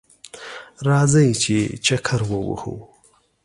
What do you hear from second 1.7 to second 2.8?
چکر ووهو